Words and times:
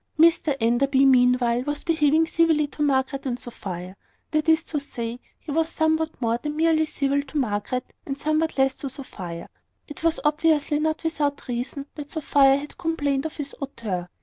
Mr 0.17 0.57
Enderby, 0.59 1.05
meanwhile, 1.05 1.61
was 1.67 1.83
behaving 1.83 2.25
civilly 2.25 2.65
to 2.65 2.81
Margaret 2.81 3.27
and 3.27 3.39
Sophia; 3.39 3.95
that 4.31 4.49
is 4.49 4.63
to 4.63 4.79
say, 4.79 5.19
he 5.37 5.51
was 5.51 5.69
somewhat 5.69 6.19
more 6.19 6.39
than 6.41 6.55
merely 6.57 6.87
civil 6.87 7.21
to 7.21 7.37
Margaret, 7.37 7.93
and 8.03 8.17
somewhat 8.17 8.57
less 8.57 8.73
to 8.77 8.89
Sophia. 8.89 9.47
It 9.87 10.03
was 10.03 10.19
obviously 10.25 10.79
not 10.79 11.03
without 11.03 11.47
reason 11.47 11.85
that 11.93 12.09
Sophia 12.09 12.57
had 12.57 12.79
complained 12.79 13.27
of 13.27 13.37
his 13.37 13.53
hauteur. 13.59 14.09